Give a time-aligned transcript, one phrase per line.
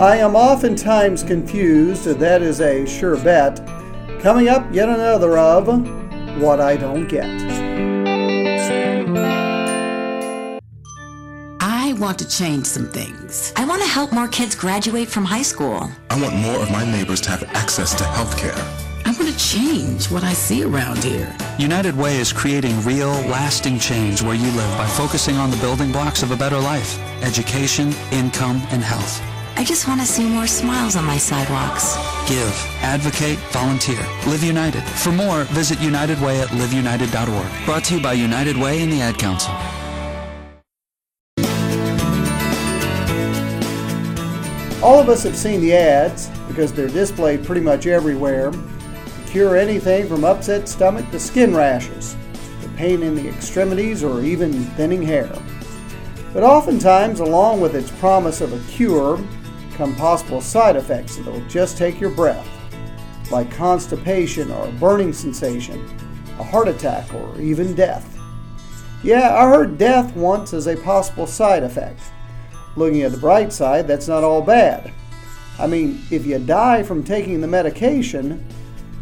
[0.00, 3.60] I am oftentimes confused, that is a sure bet.
[4.22, 5.66] Coming up, yet another of
[6.40, 7.26] What I Don't Get.
[11.60, 13.52] I want to change some things.
[13.56, 15.90] I want to help more kids graduate from high school.
[16.08, 18.56] I want more of my neighbors to have access to health care.
[19.04, 21.36] I want to change what I see around here.
[21.58, 25.92] United Way is creating real, lasting change where you live by focusing on the building
[25.92, 29.20] blocks of a better life education, income, and health.
[29.60, 31.94] I just want to see more smiles on my sidewalks.
[32.26, 34.00] Give, advocate, volunteer.
[34.26, 34.82] Live United.
[34.82, 37.66] For more, visit United Way at liveunited.org.
[37.66, 39.52] Brought to you by United Way and the Ad Council.
[44.82, 48.60] All of us have seen the ads because they're displayed pretty much everywhere to
[49.26, 52.16] cure anything from upset stomach to skin rashes,
[52.62, 55.30] to pain in the extremities, or even thinning hair.
[56.32, 59.22] But oftentimes, along with its promise of a cure,
[59.80, 62.46] come possible side effects that'll just take your breath,
[63.30, 65.82] like constipation or a burning sensation,
[66.38, 68.18] a heart attack, or even death.
[69.02, 72.02] Yeah, I heard death once as a possible side effect.
[72.76, 74.92] Looking at the bright side, that's not all bad.
[75.58, 78.46] I mean, if you die from taking the medication,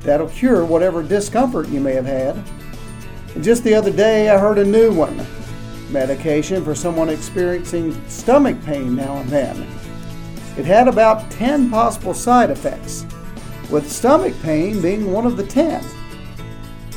[0.00, 2.36] that'll cure whatever discomfort you may have had.
[3.34, 5.26] And just the other day, I heard a new one
[5.88, 9.85] medication for someone experiencing stomach pain now and then.
[10.56, 13.04] It had about 10 possible side effects,
[13.70, 15.84] with stomach pain being one of the 10.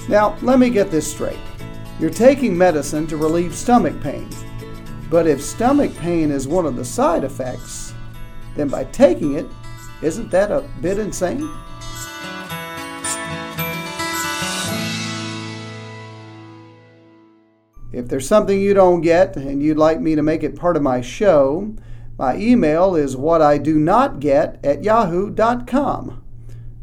[0.08, 1.38] Now, let me get this straight.
[2.00, 4.30] You're taking medicine to relieve stomach pain.
[5.10, 7.94] But if stomach pain is one of the side effects,
[8.56, 9.48] then by taking it,
[10.02, 11.50] isn't that a bit insane?
[17.92, 20.84] If there's something you don't get and you'd like me to make it part of
[20.84, 21.76] my show,
[22.20, 26.22] my email is what I do not get at yahoo.com.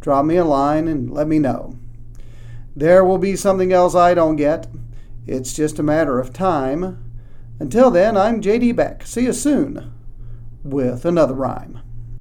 [0.01, 1.79] Drop me a line and let me know.
[2.75, 4.67] There will be something else I don't get.
[5.27, 7.05] It's just a matter of time.
[7.61, 9.07] Until then, I'm JD Beck.
[9.07, 9.93] See you soon
[10.65, 11.81] with another rhyme.